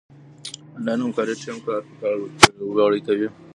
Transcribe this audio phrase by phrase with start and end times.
[0.77, 1.81] انلاين همکاري ټيم کار
[2.73, 3.27] پياوړی کوي.